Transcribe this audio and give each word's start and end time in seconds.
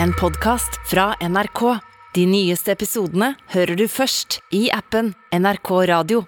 en 0.00 0.12
podkast 0.12 0.80
fra 0.90 1.14
NRK. 1.20 1.78
De 2.14 2.26
nyeste 2.26 2.72
episodene 2.72 3.32
hører 3.52 3.76
du 3.76 3.86
først 3.88 4.38
i 4.54 4.66
appen 4.72 5.12
NRK 5.32 5.70
Radio. 5.90 6.24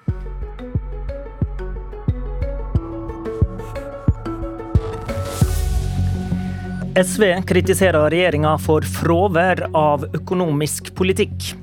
SV 6.94 7.24
kritiserer 7.48 8.06
regjeringa 8.12 8.54
for 8.62 8.86
fravær 8.86 9.66
av 9.74 10.06
økonomisk 10.14 10.92
politikk. 10.94 11.54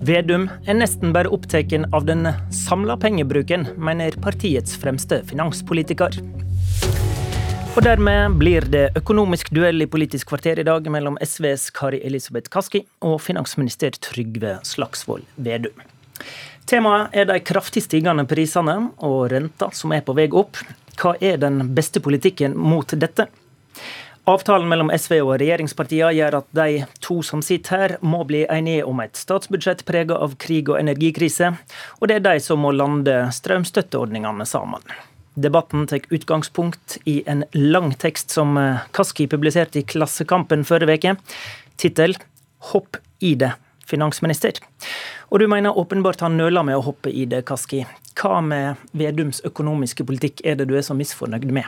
Vedum 0.00 0.46
er 0.64 0.78
nesten 0.78 1.12
bare 1.12 1.28
opptatt 1.28 1.74
av 1.92 2.06
den 2.08 2.24
samla 2.54 2.96
pengebruken, 2.96 3.68
mener 3.76 4.16
partiets 4.24 4.78
fremste 4.80 5.20
finanspolitiker. 5.28 6.16
Og 7.70 7.84
dermed 7.86 8.34
blir 8.34 8.64
det 8.66 8.88
økonomisk 8.98 9.52
duell 9.54 9.84
i 9.84 9.86
Politisk 9.86 10.32
kvarter 10.32 10.58
i 10.58 10.64
dag 10.66 10.88
mellom 10.90 11.14
SVs 11.22 11.68
Kari 11.70 12.00
Elisabeth 12.02 12.50
Kaski 12.50 12.80
og 13.06 13.20
finansminister 13.22 13.94
Trygve 13.94 14.56
Slagsvold 14.66 15.22
Vedum. 15.38 15.78
Temaet 16.66 17.14
er 17.14 17.28
de 17.30 17.36
kraftig 17.46 17.84
stigende 17.86 18.26
prisene 18.28 18.74
og 19.06 19.30
renta 19.30 19.68
som 19.70 19.94
er 19.94 20.02
på 20.02 20.16
vei 20.18 20.26
opp. 20.34 20.58
Hva 20.98 21.14
er 21.22 21.38
den 21.38 21.62
beste 21.76 22.02
politikken 22.02 22.58
mot 22.58 22.90
dette? 22.90 23.28
Avtalen 24.30 24.66
mellom 24.68 24.90
SV 24.90 25.20
og 25.20 25.36
regjeringspartiene 25.40 26.10
gjør 26.18 26.40
at 26.40 26.50
de 26.58 26.82
to 27.00 27.20
som 27.26 27.40
sitter 27.42 27.76
her, 27.76 27.94
må 28.02 28.24
bli 28.26 28.42
enige 28.50 28.82
om 28.86 28.98
et 29.02 29.14
statsbudsjett 29.18 29.86
preget 29.86 30.18
av 30.18 30.34
krig 30.42 30.68
og 30.74 30.82
energikrise, 30.82 31.54
og 32.02 32.10
det 32.10 32.18
er 32.18 32.26
de 32.32 32.42
som 32.42 32.60
må 32.66 32.74
lande 32.74 33.22
strømstøtteordningene 33.38 34.46
sammen. 34.46 34.82
Debatten 35.34 35.86
tar 35.86 36.00
utgangspunkt 36.10 36.98
i 37.04 37.22
en 37.26 37.44
lang 37.52 37.92
tekst 37.94 38.30
som 38.30 38.56
Kaski 38.96 39.28
publiserte 39.30 39.78
i 39.78 39.86
Klassekampen 39.86 40.64
forrige 40.64 40.98
uke. 40.98 41.16
Tittel 41.76 42.16
'Hopp 42.72 42.96
i 43.20 43.34
det, 43.34 43.52
finansminister'. 43.86 44.60
Og 45.30 45.38
du 45.40 45.46
mener 45.48 45.78
åpenbart 45.78 46.20
han 46.20 46.36
nøler 46.36 46.62
med 46.66 46.76
å 46.76 46.82
hoppe 46.82 47.10
i 47.10 47.24
det, 47.24 47.44
Kaski. 47.46 47.84
Hva 48.18 48.40
med 48.42 48.76
Vedums 48.92 49.40
økonomiske 49.46 50.04
politikk 50.04 50.42
er 50.44 50.58
det 50.58 50.66
du 50.68 50.74
er 50.76 50.82
så 50.82 50.96
misfornøyd 50.98 51.52
med? 51.54 51.64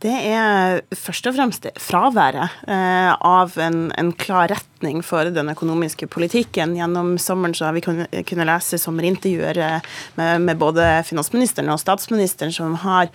Det 0.00 0.12
er 0.32 0.78
først 0.96 1.26
og 1.28 1.34
fremst 1.36 1.66
fraværet 1.76 2.54
eh, 2.72 3.10
av 3.12 3.52
en, 3.60 3.90
en, 4.00 4.12
klar 4.16 4.48
retning 4.48 5.02
for 5.04 5.28
den 5.28 5.52
økonomiske 5.52 6.06
politikken. 6.08 6.72
Gjennom 6.78 7.18
sommeren 7.20 7.52
så 7.56 7.66
har 7.66 7.74
vi 7.76 7.82
kunnet, 7.84 8.14
kunne 8.30 8.46
lese 8.48 8.78
sommerintervjuer 8.80 9.60
eh, 9.60 9.90
med, 10.16 10.46
med, 10.46 10.56
både 10.60 10.86
finansministeren 11.04 11.68
og 11.68 11.82
statsministeren 11.82 12.54
som 12.56 12.78
har 12.80 13.10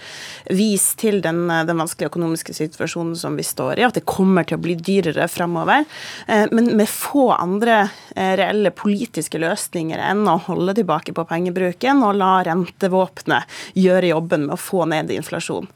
vist 0.53 1.00
til 1.02 1.23
den, 1.25 1.47
den, 1.50 1.81
vanskelige 1.81 2.11
økonomiske 2.11 2.53
situasjonen 2.53 3.17
som 3.17 3.33
vi 3.39 3.47
står 3.47 3.81
i, 3.81 3.88
at 3.88 3.97
det 3.97 4.06
kommer 4.06 4.45
til 4.45 4.59
å 4.59 4.63
bli 4.67 4.78
dyrere 4.78 5.25
framover. 5.31 5.89
Eh, 6.30 6.45
men 6.53 6.69
med 6.78 6.91
få 6.91 7.31
andre 7.33 7.80
eh, 8.13 8.36
reelle 8.38 8.69
politiske 8.69 9.41
løsninger 9.41 10.06
enn 10.06 10.22
å 10.30 10.38
holde 10.52 10.78
tilbake 10.78 11.17
på 11.17 11.25
pengebruken 11.33 12.06
og 12.06 12.22
la 12.22 12.36
rentevåpenet 12.45 13.58
gjøre 13.73 14.13
jobben 14.13 14.45
med 14.45 14.59
å 14.59 14.61
få 14.61 14.86
ned 14.94 15.09
inflasjonen. 15.17 15.73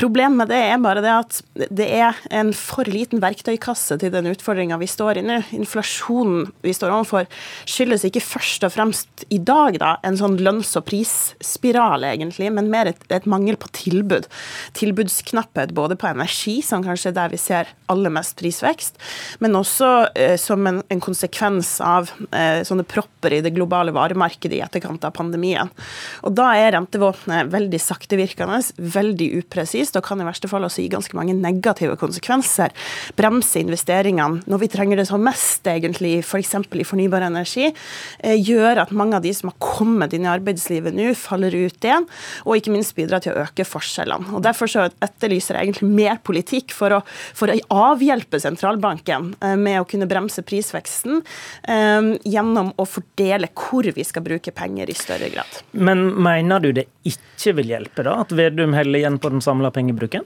Problemet 0.00 0.45
det 0.48 0.58
er 0.70 0.80
bare 0.82 1.02
det 1.04 1.12
at 1.12 1.40
det 1.74 1.86
er 1.98 2.16
en 2.34 2.52
for 2.56 2.88
liten 2.88 3.20
verktøykasse 3.22 3.98
til 4.00 4.12
den 4.14 4.28
utfordringa 4.30 4.78
vi 4.80 4.88
står 4.90 5.20
i 5.20 5.24
nå. 5.26 5.40
Inflasjonen 5.56 6.50
vi 6.64 6.74
står 6.76 6.94
overfor 6.94 7.26
skyldes 7.68 8.06
ikke 8.08 8.22
først 8.24 8.66
og 8.66 8.74
fremst 8.74 9.26
i 9.32 9.38
dag 9.38 9.78
da, 9.82 9.96
en 10.06 10.18
sånn 10.18 10.38
lønns- 10.42 10.74
og 10.78 10.86
prisspiral, 10.88 12.04
egentlig, 12.06 12.50
men 12.54 12.70
mer 12.72 12.90
et, 12.92 13.02
et, 13.12 13.26
mangel 13.26 13.58
på 13.60 13.70
tilbud. 13.76 14.28
Tilbudsknapphet 14.76 15.74
både 15.76 15.96
på 15.98 16.08
energi, 16.10 16.58
som 16.64 16.84
kanskje 16.86 17.10
er 17.12 17.16
der 17.18 17.32
vi 17.32 17.40
ser 17.40 17.72
aller 17.92 18.12
mest 18.12 18.36
prisvekst, 18.38 19.00
men 19.42 19.56
også 19.58 19.90
eh, 20.14 20.36
som 20.40 20.66
en, 20.68 20.82
en, 20.92 21.02
konsekvens 21.02 21.76
av 21.84 22.10
eh, 22.30 22.62
sånne 22.66 22.86
propper 22.88 23.36
i 23.36 23.42
det 23.44 23.54
globale 23.56 23.94
varemarkedet 23.96 24.58
i 24.58 24.62
etterkant 24.64 25.04
av 25.06 25.14
pandemien. 25.16 25.70
Og 26.26 26.34
Da 26.36 26.52
er 26.58 26.74
rentevåpenet 26.76 27.50
veldig 27.52 27.80
saktevirkende, 27.82 28.60
veldig 28.76 29.30
upresist 29.40 29.96
og 29.98 30.04
kan 30.06 30.20
i 30.20 30.26
verste 30.26 30.35
fall 30.52 30.68
også 30.68 30.84
gi 30.84 30.92
ganske 30.92 31.16
mange 31.16 31.36
negative 31.38 31.96
konsekvenser. 32.00 32.74
Bremse 33.16 33.62
investeringene 33.64 34.44
når 34.44 34.60
vi 34.60 34.70
trenger 34.72 35.00
det 35.00 35.08
som 35.08 35.24
mest, 35.24 35.64
egentlig, 35.70 36.18
f.eks. 36.20 36.54
For 36.66 36.80
i 36.80 36.86
fornybar 36.86 37.24
energi, 37.26 37.72
Gjøre 38.26 38.66
gjør 38.66 38.82
at 38.82 38.94
mange 38.96 39.18
av 39.18 39.24
de 39.24 39.32
som 39.34 39.50
har 39.50 39.56
kommet 39.62 40.14
inn 40.16 40.26
i 40.26 40.30
arbeidslivet 40.30 40.96
nå, 40.96 41.10
faller 41.18 41.54
ut 41.54 41.86
igjen, 41.86 42.06
og 42.44 42.58
ikke 42.58 42.74
minst 42.74 42.96
bidrar 42.96 43.22
til 43.24 43.34
å 43.34 43.44
øke 43.46 43.66
forskjellene. 43.66 44.34
Og 44.36 44.44
Derfor 44.46 44.70
så 44.70 44.86
etterlyser 45.04 45.58
jeg 45.58 45.68
egentlig 45.68 45.90
mer 45.90 46.20
politikk 46.26 46.74
for 46.76 46.98
å, 46.98 47.00
for 47.36 47.52
å 47.52 47.58
avhjelpe 47.92 48.40
sentralbanken 48.42 49.32
eh, 49.40 49.56
med 49.58 49.80
å 49.80 49.88
kunne 49.88 50.08
bremse 50.10 50.44
prisveksten 50.46 51.20
um, 51.20 52.12
gjennom 52.24 52.72
å 52.78 52.86
fordele 52.88 53.50
hvor 53.56 53.88
vi 53.96 54.04
skal 54.06 54.24
bruke 54.26 54.54
penger 54.54 54.90
i 54.90 54.96
større 54.96 55.30
grad. 55.32 55.60
Men 55.72 56.08
mener 56.22 56.62
du 56.62 56.72
det 56.76 56.86
ikke 57.06 57.56
vil 57.60 57.74
hjelpe, 57.74 58.04
da, 58.06 58.18
at 58.24 58.34
Vedum 58.36 58.74
heller 58.76 59.00
igjen 59.00 59.20
på 59.22 59.30
den 59.32 59.44
samla 59.44 59.72
pengebruken? 59.74 60.25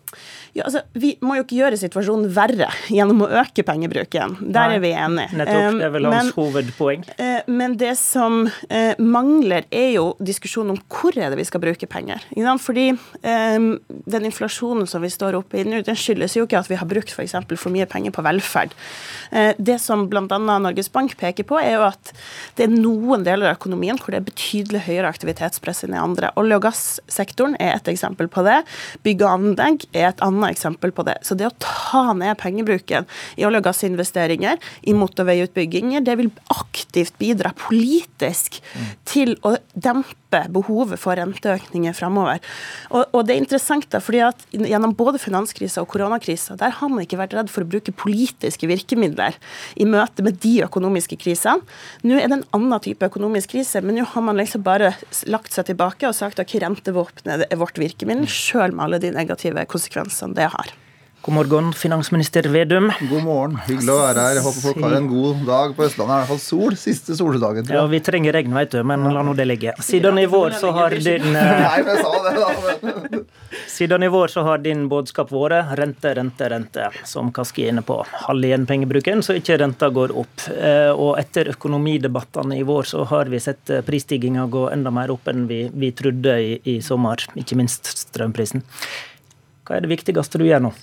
Ja, 0.53 0.65
altså, 0.67 0.81
Vi 0.93 1.13
må 1.23 1.37
jo 1.37 1.45
ikke 1.45 1.59
gjøre 1.61 1.79
situasjonen 1.79 2.31
verre 2.35 2.67
gjennom 2.91 3.23
å 3.25 3.29
øke 3.41 3.63
pengebruken. 3.67 4.37
Der 4.41 4.71
Nei, 4.71 4.77
er 4.77 4.83
vi 4.83 4.91
enige. 4.91 5.29
Nettopp, 5.39 5.77
det 5.79 5.87
er 5.87 5.93
vel 5.93 6.09
hans 6.09 6.17
men, 6.17 6.31
hovedpoeng. 6.35 7.05
Eh, 7.15 7.51
men 7.51 7.77
det 7.79 7.93
som 7.99 8.43
eh, 8.67 8.99
mangler, 8.99 9.67
er 9.71 9.89
jo 9.95 10.05
diskusjonen 10.19 10.75
om 10.75 10.81
hvor 10.91 11.15
er 11.15 11.31
det 11.31 11.39
vi 11.39 11.47
skal 11.47 11.63
bruke 11.63 11.87
penger. 11.89 12.23
Fordi 12.61 12.89
den 13.21 14.27
inflasjonen 14.27 14.87
som 14.89 15.03
vi 15.03 15.09
står 15.11 15.37
oppe 15.39 15.61
i 15.61 15.65
nå, 15.67 15.81
den 15.85 15.97
skyldes 15.97 16.35
jo 16.35 16.45
ikke 16.45 16.59
at 16.59 16.69
vi 16.69 16.77
har 16.79 16.89
brukt 16.89 17.13
f.eks. 17.13 17.37
For, 17.47 17.59
for 17.59 17.73
mye 17.73 17.87
penger 17.89 18.13
på 18.15 18.23
velferd. 18.25 18.73
Det 19.57 19.77
som 19.81 20.05
bl.a. 20.11 20.25
Norges 20.27 20.91
Bank 20.91 21.15
peker 21.19 21.47
på, 21.47 21.59
er 21.61 21.77
jo 21.77 21.85
at 21.87 22.11
det 22.57 22.67
er 22.67 22.73
noen 22.73 23.25
deler 23.25 23.49
av 23.49 23.59
økonomien 23.59 23.99
hvor 23.99 24.13
det 24.13 24.21
er 24.21 24.27
betydelig 24.27 24.83
høyere 24.87 25.11
aktivitetspress 25.11 25.85
enn 25.85 25.95
i 25.95 26.01
andre. 26.01 26.31
Olje- 26.39 26.59
og 26.59 26.65
gassektoren 26.67 27.57
er 27.61 27.75
et 27.77 27.91
eksempel 27.91 28.29
på 28.31 28.43
det. 28.47 28.61
Bygg 29.05 29.23
og 29.25 29.31
anlegg 29.35 29.87
er 29.93 30.00
et 30.09 30.21
annet 30.25 30.41
annet 30.41 30.55
eksempel 30.55 30.93
på 30.95 31.05
det. 31.07 31.17
Så 31.25 31.37
det 31.37 31.47
å 31.49 31.55
ta 31.61 32.13
ned 32.17 32.37
pengebruken 32.41 33.07
i 33.37 33.45
olje- 33.47 33.61
og 33.61 33.67
gassinvesteringer, 33.69 34.57
i 34.87 34.95
motorveiutbygginger, 34.97 36.05
det 36.05 36.17
vil 36.19 36.31
aktivt 36.53 37.17
bidra 37.21 37.53
politisk 37.57 38.61
til 39.09 39.37
å 39.47 39.57
dempe 39.75 40.20
behovet 40.31 40.99
for 41.01 41.17
renteøkninger 41.19 41.95
fremover. 41.97 42.41
Og, 42.89 43.05
og, 43.11 43.25
det 43.27 43.35
er 43.35 43.41
interessant 43.43 43.87
da, 43.91 44.01
fordi 44.03 44.23
at 44.25 44.45
gjennom 44.51 44.95
både 44.97 45.21
finanskrisa 45.21 45.83
og 45.83 45.89
koronakrisa, 45.91 46.57
der 46.59 46.75
har 46.77 46.91
man 46.91 47.03
ikke 47.05 47.19
vært 47.19 47.35
redd 47.37 47.51
for 47.51 47.65
å 47.65 47.69
bruke 47.71 47.95
politiske 47.95 48.69
virkemidler 48.69 49.37
i 49.75 49.87
møte 49.87 50.25
med 50.25 50.39
de 50.43 50.57
økonomiske 50.67 51.19
krisene. 51.21 51.65
Nå 52.05 52.17
er 52.17 52.29
det 52.29 52.39
en 52.39 52.47
annen 52.57 52.83
type 52.83 53.07
økonomisk 53.11 53.55
krise, 53.55 53.83
men 53.83 53.99
nå 53.99 54.07
har 54.13 54.25
man 54.25 54.39
liksom 54.39 54.65
bare 54.65 54.93
lagt 55.31 55.55
seg 55.55 55.71
tilbake 55.71 56.07
og 56.09 56.17
sagt 56.17 56.41
at 56.41 56.55
rentevåpenet 56.61 57.47
er 57.47 57.59
vårt 57.59 57.81
virkemiddel, 57.81 58.29
sjøl 58.29 58.75
med 58.75 58.87
alle 58.87 59.03
de 59.03 59.13
negative 59.15 59.65
konsekvensene 59.71 60.37
det 60.37 60.51
har. 60.53 60.71
God 61.21 61.33
morgen, 61.33 61.73
finansminister 61.73 62.43
Vedum. 62.49 62.87
God 63.09 63.23
morgen. 63.23 63.57
Hyggelig 63.67 63.91
å 63.93 63.97
være 63.99 64.21
her. 64.25 64.37
Jeg 64.39 64.41
håper 64.41 64.63
folk 64.63 64.79
har 64.81 64.93
en 64.97 65.09
god 65.09 65.43
dag 65.45 65.75
på 65.77 65.83
Østlandet. 65.85 66.09
Det 66.09 66.15
er 66.15 66.15
i 66.15 66.21
hvert 66.23 66.31
fall 66.31 66.39
sol. 66.41 66.77
Siste 66.81 67.17
soldagen. 67.19 67.67
Ja, 67.69 67.83
vi 67.91 67.99
trenger 68.01 68.33
regn, 68.33 68.55
veit 68.57 68.73
du, 68.73 68.79
men 68.89 69.05
la 69.05 69.21
nå 69.21 69.35
det 69.37 69.45
ligge. 69.45 69.75
Siden 69.85 70.17
i 70.17 70.23
vår 70.31 70.57
så 70.57 70.71
har 70.73 70.95
din 70.97 71.29
eh, 71.29 71.51
Nei, 71.61 71.83
men 71.85 71.93
jeg 71.93 72.01
sa 72.01 72.23
det, 72.25 72.33
da. 72.41 73.21
Siden 73.75 74.07
i 74.07 74.11
vår 74.15 74.33
så 74.33 74.47
har 74.49 74.65
din 74.65 74.87
budskap 74.89 75.29
vært 75.29 75.77
rente, 75.77 76.15
rente, 76.17 76.49
rente, 76.55 76.89
som 77.05 77.29
Kaski 77.37 77.67
er 77.67 77.75
inne 77.75 77.85
på. 77.85 78.01
Halv 78.25 78.49
igjen 78.49 78.65
pengebruken, 78.65 79.21
så 79.21 79.37
ikke 79.37 79.61
renta 79.61 79.93
går 79.93 80.17
opp. 80.17 80.49
Eh, 80.57 80.89
og 80.89 81.21
etter 81.21 81.53
økonomidebattene 81.53 82.57
i 82.57 82.65
vår 82.65 82.95
så 82.95 83.05
har 83.13 83.29
vi 83.29 83.45
sett 83.45 83.69
eh, 83.69 83.85
prisstigninga 83.85 84.49
gå 84.49 84.71
enda 84.73 84.89
mer 84.89 85.13
opp 85.13 85.29
enn 85.29 85.45
vi, 85.45 85.67
vi 85.69 85.93
trodde 85.93 86.39
i, 86.41 86.57
i 86.65 86.79
sommer, 86.81 87.29
ikke 87.37 87.61
minst 87.61 87.93
strømprisen. 88.07 88.65
Hva 89.69 89.77
er 89.77 89.85
det 89.85 89.99
viktigste 89.99 90.41
du 90.41 90.49
gjør 90.49 90.65
nå? 90.65 90.79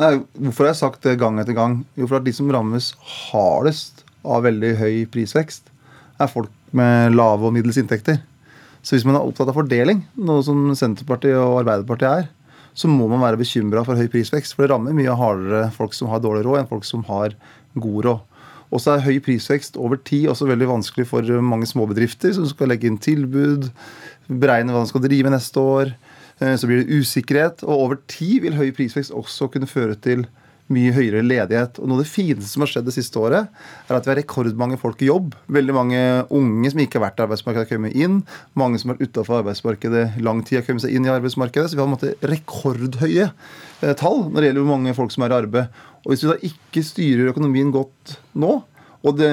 Nei, 0.00 0.14
hvorfor 0.40 0.64
har 0.64 0.72
jeg 0.72 0.80
sagt 0.80 1.04
det 1.04 1.18
gang 1.20 1.36
etter 1.42 1.52
gang? 1.56 1.82
Jo, 1.98 2.06
for 2.06 2.20
at 2.20 2.24
de 2.24 2.32
som 2.32 2.48
rammes 2.48 2.94
hardest 3.28 4.00
av 4.24 4.46
veldig 4.46 4.72
høy 4.80 4.94
prisvekst, 5.12 5.66
er 6.20 6.30
folk 6.30 6.48
med 6.76 7.12
lave 7.12 7.44
og 7.44 7.52
middels 7.52 7.76
inntekter. 7.80 8.20
Så 8.80 8.96
hvis 8.96 9.04
man 9.04 9.18
er 9.18 9.26
opptatt 9.26 9.50
av 9.52 9.58
fordeling, 9.58 10.00
noe 10.16 10.40
som 10.46 10.70
Senterpartiet 10.76 11.36
og 11.36 11.58
Arbeiderpartiet 11.60 12.24
er, 12.24 12.30
så 12.72 12.88
må 12.88 13.10
man 13.10 13.20
være 13.20 13.40
bekymra 13.40 13.82
for 13.84 13.98
høy 13.98 14.08
prisvekst. 14.08 14.54
For 14.54 14.64
det 14.64 14.72
rammer 14.72 14.96
mye 14.96 15.16
hardere 15.20 15.68
folk 15.74 15.92
som 15.96 16.08
har 16.12 16.22
dårlig 16.24 16.46
råd, 16.46 16.62
enn 16.62 16.70
folk 16.70 16.86
som 16.88 17.04
har 17.10 17.36
god 17.76 18.00
råd. 18.06 18.26
Og 18.70 18.80
så 18.80 18.94
er 18.94 19.04
høy 19.04 19.18
prisvekst 19.26 19.76
over 19.82 19.98
tid 20.06 20.30
også 20.30 20.46
veldig 20.48 20.68
vanskelig 20.70 21.08
for 21.10 21.26
mange 21.42 21.66
småbedrifter 21.68 22.32
som 22.36 22.46
skal 22.48 22.70
legge 22.70 22.86
inn 22.88 23.00
tilbud, 23.02 23.68
beregne 24.30 24.72
hva 24.72 24.84
de 24.84 24.92
skal 24.92 25.04
drive 25.04 25.32
neste 25.34 25.60
år. 25.60 25.92
Eh, 26.40 26.56
så 26.56 26.68
blir 26.68 26.82
det 26.82 27.00
usikkerhet, 27.00 27.64
og 27.66 27.86
over 27.86 28.00
tid 28.10 28.46
vil 28.46 28.58
høy 28.58 28.70
prisvekst 28.76 29.14
også 29.16 29.50
kunne 29.52 29.68
føre 29.70 29.96
til 30.00 30.26
mye 30.70 30.92
høyere 30.94 31.22
ledighet. 31.26 31.80
Og 31.80 31.88
Noe 31.90 31.98
av 31.98 32.04
det 32.04 32.12
fineste 32.12 32.48
som 32.52 32.64
har 32.64 32.70
skjedd 32.70 32.86
det 32.86 32.94
siste 32.94 33.18
året, 33.20 33.50
er 33.88 33.96
at 33.96 34.06
vi 34.06 34.12
har 34.12 34.20
rekordmange 34.20 34.78
folk 34.80 35.02
i 35.02 35.08
jobb. 35.10 35.34
Veldig 35.50 35.74
mange 35.76 36.00
unge 36.36 36.70
som 36.72 36.82
ikke 36.82 37.00
har 37.00 37.08
vært 37.08 37.20
i 37.20 37.24
arbeidsmarkedet, 37.26 37.66
har 37.66 37.72
kommet 37.72 37.98
inn. 37.98 38.20
Mange 38.58 38.80
som 38.80 38.92
har 38.92 38.98
vært 38.98 39.10
utafor 39.10 39.40
arbeidsmarkedet 39.40 40.04
lang 40.22 40.44
tid, 40.46 40.60
har 40.60 40.68
kommet 40.68 40.86
seg 40.86 40.94
inn 40.94 41.08
i 41.08 41.12
arbeidsmarkedet. 41.12 41.72
Så 41.72 41.78
vi 41.78 41.82
har 41.82 41.90
en 41.90 41.96
måte 41.96 42.14
rekordhøye 42.30 43.26
eh, 43.26 43.94
tall 43.98 44.26
når 44.28 44.38
det 44.38 44.50
gjelder 44.50 44.64
hvor 44.64 44.74
mange 44.76 44.96
folk 44.96 45.14
som 45.14 45.26
er 45.26 45.34
i 45.34 45.40
arbeid. 45.42 45.80
Og 46.04 46.14
Hvis 46.14 46.24
vi 46.24 46.30
da 46.30 46.52
ikke 46.52 46.86
styrer 46.86 47.32
økonomien 47.34 47.74
godt 47.74 48.16
nå, 48.38 48.60
og 49.00 49.16
det, 49.18 49.32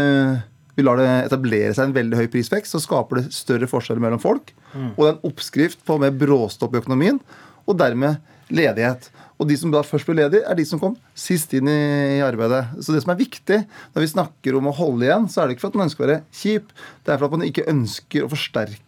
vi 0.75 0.86
lar 0.86 1.00
det 1.00 1.09
etablere 1.27 1.74
seg 1.75 1.89
en 1.89 1.95
veldig 1.95 2.18
høy 2.18 2.27
prisvekst, 2.33 2.74
så 2.74 2.81
skaper 2.81 3.21
det 3.21 3.36
større 3.36 3.69
forskjeller 3.69 4.04
mellom 4.04 4.24
folk. 4.24 4.56
Mm. 4.74 4.90
Og 4.96 5.00
det 5.02 5.10
er 5.10 5.16
en 5.16 5.30
oppskrift 5.31 5.86
på 5.88 6.00
med 6.02 6.18
bråstopp 6.19 6.75
i 6.75 6.81
økonomien, 6.81 7.22
og 7.68 7.80
dermed 7.80 8.19
ledighet. 8.54 9.10
Og 9.38 9.46
de 9.50 9.58
som 9.60 9.72
da 9.74 9.84
først 9.86 10.08
ble 10.08 10.18
ledige, 10.18 10.46
er 10.50 10.58
de 10.58 10.66
som 10.66 10.81
kom 10.81 10.96
sist 11.18 11.52
inn 11.58 11.69
i 11.69 12.24
arbeidet. 12.25 12.64
Så 12.81 12.96
det 12.96 13.04
som 13.04 13.14
er 13.14 13.19
viktig 13.19 13.60
når 13.94 14.04
vi 14.04 14.12
snakker 14.16 14.58
om 14.58 14.69
å 14.72 14.75
holde 14.78 15.06
igjen, 15.06 15.28
så 15.30 15.44
er 15.44 15.48
det 15.48 15.58
ikke 15.58 15.68
for 15.68 15.75
at 15.75 15.80
man 15.80 15.90
ønsker 15.90 16.04
å 16.04 16.08
være 16.08 16.24
kjip. 16.40 16.74
Det 17.06 17.14
er 17.14 17.19
for 17.19 17.30
at 17.30 17.38
man 17.38 17.46
ikke 17.46 17.68
ønsker 17.69 18.25
å 18.25 18.31
forsterke 18.34 18.87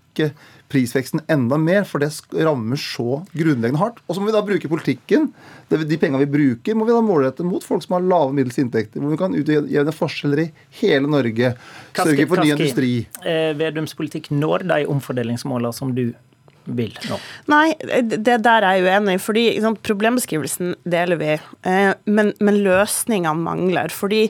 prisveksten 0.69 1.23
enda 1.31 1.57
mer, 1.57 1.83
for 1.89 2.03
det 2.03 2.11
rammer 2.45 2.79
så 2.79 3.23
grunnleggende 3.33 3.81
hardt. 3.81 4.01
Og 4.07 4.15
så 4.15 4.21
må 4.21 4.29
vi 4.29 4.35
da 4.35 4.43
bruke 4.45 4.71
politikken. 4.71 5.29
De 5.69 5.99
pengene 6.01 6.21
vi 6.23 6.31
bruker, 6.33 6.77
må 6.77 6.87
vi 6.87 6.95
da 6.95 7.01
målrette 7.05 7.45
mot 7.45 7.65
folk 7.65 7.85
som 7.85 7.97
har 7.97 8.05
lave 8.05 8.35
middels 8.37 8.59
inntekter. 8.61 9.01
Hvor 9.01 9.13
vi 9.13 9.19
kan 9.21 9.37
utjevne 9.37 9.95
forskjeller 9.95 10.45
i 10.45 10.49
hele 10.83 11.09
Norge. 11.09 11.53
Sørge 11.97 12.29
for 12.29 12.43
ny 12.43 12.53
industri. 12.53 12.93
Eh, 13.25 13.51
Vedums 13.59 13.97
politikk 13.97 14.31
når 14.33 14.67
de 14.69 14.83
omfordelingsmålene 14.89 15.73
som 15.75 15.93
du 15.97 16.09
vil 16.69 16.93
nå? 17.09 17.17
Nei, 17.51 17.73
det 18.01 18.39
der 18.45 18.65
er 18.65 18.77
jeg 18.77 18.85
uenig 18.85 19.17
i. 19.17 19.21
fordi 19.23 19.45
liksom, 19.55 19.77
Problembeskrivelsen 19.85 20.75
deler 20.89 21.19
vi, 21.19 21.33
eh, 21.65 21.91
men, 22.05 22.33
men 22.39 22.61
løsningene 22.65 23.33
mangler. 23.41 23.89
fordi 23.93 24.27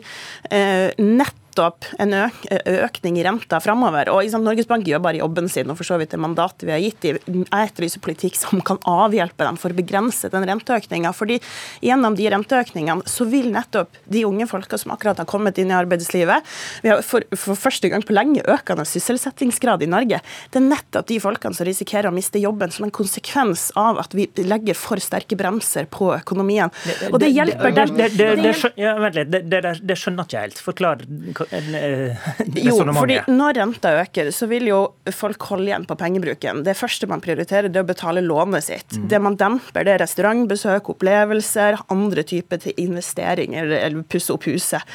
eh, 0.51 0.95
nett 0.97 1.38
nettopp 1.49 1.85
en 1.99 2.13
øk, 2.13 2.45
økning 2.65 3.17
i 3.19 3.23
renta 3.23 3.59
framover. 3.59 4.09
Og 4.09 4.23
liksom, 4.23 4.43
Norges 4.43 4.67
Bank 4.67 4.87
gjør 4.87 5.01
bare 5.01 5.19
jobben 5.19 5.49
sin, 5.49 5.69
og 5.69 5.77
for 5.77 5.87
så 5.87 5.97
vidt 5.97 6.11
det 6.11 6.19
mandatet 6.19 6.67
vi 6.67 6.71
har 6.71 6.79
gitt 6.79 7.01
dem. 7.01 7.45
Jeg 7.49 7.69
etterlyser 7.69 8.03
politikk 8.03 8.37
som 8.37 8.61
kan 8.61 8.79
avhjelpe 8.85 9.43
dem 9.43 9.57
for 9.57 9.71
å 9.71 9.77
begrense 9.77 10.29
den 10.29 10.45
renteøkninga. 10.47 11.13
Fordi 11.13 11.39
gjennom 11.81 12.15
de 12.15 12.29
renteøkningene 12.29 13.07
så 13.09 13.27
vil 13.29 13.51
nettopp 13.53 13.97
de 14.05 14.25
unge 14.25 14.47
folka 14.49 14.77
som 14.77 14.93
akkurat 14.93 15.19
har 15.19 15.29
kommet 15.29 15.57
inn 15.59 15.71
i 15.71 15.77
arbeidslivet 15.77 16.45
Vi 16.83 16.91
har 16.91 17.01
for, 17.05 17.23
for 17.35 17.57
første 17.59 17.89
gang 17.89 18.03
på 18.05 18.15
lenge 18.15 18.43
økende 18.47 18.85
sysselsettingsgrad 18.87 19.83
i 19.83 19.89
Norge. 19.89 20.21
Det 20.51 20.61
er 20.61 20.67
nettopp 20.67 21.09
de 21.09 21.19
folkene 21.23 21.57
som 21.57 21.67
risikerer 21.67 22.09
å 22.09 22.15
miste 22.15 22.41
jobben 22.41 22.71
som 22.73 22.87
en 22.87 22.93
konsekvens 22.95 23.69
av 23.79 23.99
at 24.01 24.15
vi 24.17 24.27
legger 24.43 24.77
for 24.77 25.01
sterke 25.03 25.37
bremser 25.39 25.89
på 25.91 26.11
økonomien. 26.15 26.71
Og 27.11 27.19
det 27.21 27.31
hjelper 27.33 27.75
dem. 27.75 27.95
Det, 27.99 28.09
det, 28.19 29.43
det, 29.49 29.61
det, 29.81 29.97
skjønner 29.99 30.27
ikke 30.27 30.37
jeg 30.37 30.47
helt. 30.47 30.61
Forklar 30.63 31.03
jo, 32.67 32.75
fordi 32.95 33.19
når 33.31 33.59
renta 33.59 33.93
øker, 34.01 34.31
så 34.35 34.47
vil 34.49 34.69
jo 34.69 34.79
folk 35.15 35.43
holde 35.51 35.69
igjen 35.69 35.87
på 35.89 35.97
pengebruken. 35.99 36.63
Det 36.65 36.75
første 36.77 37.07
man 37.09 37.23
prioriterer, 37.23 37.69
det 37.71 37.81
er 37.81 37.87
å 37.87 37.89
betale 37.89 38.23
lånet 38.25 38.65
sitt. 38.65 38.97
Mm. 38.97 39.07
Det 39.11 39.21
man 39.23 39.37
demper, 39.39 39.85
det 39.87 39.95
er 39.95 40.03
restaurantbesøk, 40.03 40.91
opplevelser, 40.95 41.79
andre 41.93 42.25
typer 42.27 42.61
til 42.63 42.77
investeringer 42.85 43.71
eller 43.79 44.03
pusse 44.09 44.33
opp 44.33 44.47
huset. 44.49 44.85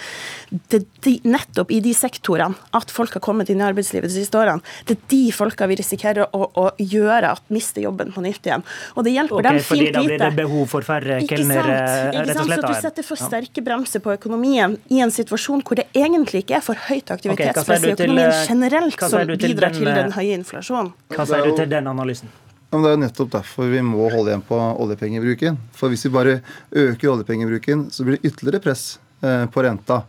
Det 0.50 0.82
er 0.82 0.87
de, 1.06 1.17
nettopp 1.35 1.73
i 1.75 1.81
de 1.85 1.94
sektorene 1.96 2.58
at 2.76 2.93
folk 2.94 3.17
har 3.17 3.25
kommet 3.25 3.50
inn 3.52 3.62
i 3.62 3.67
arbeidslivet 3.67 4.11
de 4.11 4.19
siste 4.20 4.38
årene. 4.38 4.64
Det 4.88 4.99
er 4.99 5.08
de 5.14 5.23
folka 5.35 5.69
vi 5.70 5.79
risikerer 5.81 6.29
å, 6.37 6.49
å 6.61 6.67
gjøre 6.81 7.35
at 7.37 7.55
mister 7.55 7.85
jobben 7.85 8.12
på 8.14 8.25
nytt 8.25 8.49
igjen. 8.49 8.64
Og 8.94 9.06
det 9.06 9.14
hjelper 9.14 9.41
okay, 9.41 9.49
dem 9.49 9.61
fint 9.62 9.81
lite. 9.81 9.93
Fordi 9.93 9.94
da 9.94 10.05
blir 10.08 10.25
det 10.25 10.32
behov 10.43 10.70
for 10.70 10.87
færre 10.87 11.20
kelnere, 11.29 11.79
rett 12.20 12.35
og 12.35 12.49
slett? 12.49 12.64
Så 12.64 12.73
du 12.73 12.87
setter 12.88 13.06
for 13.06 13.20
sterke 13.20 13.64
bremser 13.64 14.02
på 14.05 14.14
økonomien 14.14 14.76
i 14.93 15.00
en 15.05 15.12
situasjon 15.14 15.62
hvor 15.64 15.79
det 15.79 15.87
egentlig 15.94 16.34
ikke 16.43 16.57
er 16.59 16.65
for 16.65 16.81
høyt 16.89 17.13
aktivitetspress 17.15 17.87
i 17.87 17.93
økonomien 17.95 18.31
eh, 18.31 18.41
generelt 18.49 18.99
som 18.99 19.21
bidrar 19.31 19.71
den, 19.71 19.79
til 19.79 19.91
den 19.91 20.11
eh, 20.11 20.17
høye 20.17 20.41
inflasjonen. 20.41 20.91
Hva 21.15 21.29
sier 21.29 21.47
du 21.47 21.55
til 21.59 21.71
den 21.71 21.91
analysen? 21.91 22.33
Det 22.75 22.91
er 22.91 22.97
jo 22.97 23.03
nettopp 23.05 23.31
derfor 23.37 23.71
vi 23.71 23.81
må 23.87 24.09
holde 24.11 24.33
igjen 24.33 24.45
på 24.49 24.59
oljepengebruken. 24.83 25.59
For 25.79 25.93
hvis 25.93 26.09
vi 26.09 26.15
bare 26.15 26.39
øker 26.75 27.13
oljepengebruken, 27.13 27.89
så 27.95 28.07
blir 28.07 28.19
det 28.19 28.33
ytterligere 28.33 28.65
press 28.65 28.87
eh, 29.23 29.45
på 29.47 29.63
renta. 29.63 30.03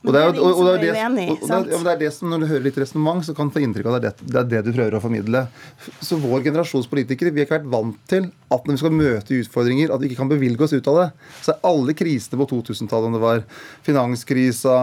Og 0.00 0.14
det, 0.14 0.20
er, 0.20 0.30
og, 0.40 0.46
og, 0.48 0.66
det, 0.80 0.90
og, 1.68 1.82
det 1.84 1.90
er 1.92 1.98
det 2.00 2.08
som, 2.14 2.30
Når 2.32 2.40
du 2.40 2.46
hører 2.48 2.62
litt 2.64 2.78
resonnement, 2.80 3.20
så 3.24 3.34
kan 3.36 3.50
du 3.50 3.52
få 3.52 3.60
inntrykk 3.66 3.90
av 3.90 3.98
at 3.98 4.04
det, 4.06 4.12
det 4.32 4.38
er 4.40 4.46
det 4.48 4.62
du 4.64 4.70
prøver 4.72 4.96
å 4.96 5.02
formidle. 5.02 5.42
Så 6.00 6.16
vår 6.22 6.46
generasjons 6.46 6.88
politikere 6.88 7.32
vi 7.34 7.42
har 7.42 7.48
ikke 7.48 7.58
vært 7.58 7.72
vant 7.74 7.98
til 8.08 8.30
at 8.48 8.64
når 8.64 8.78
vi 8.78 8.80
skal 8.80 8.96
møte 8.96 9.40
utfordringer, 9.42 9.92
at 9.92 10.00
vi 10.00 10.08
ikke 10.08 10.22
kan 10.22 10.32
bevilge 10.32 10.64
oss 10.64 10.72
ut 10.72 10.88
av 10.92 11.00
det. 11.02 11.06
Så 11.44 11.52
er 11.52 11.68
alle 11.68 11.96
krisene 11.98 12.40
på 12.40 12.48
2000-tallet, 12.54 13.10
om 13.10 13.18
det 13.18 13.22
var 13.26 13.44
finanskrisa, 13.84 14.78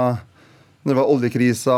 når 0.88 0.94
det 0.94 1.00
var 1.02 1.10
oljekrisa, 1.12 1.78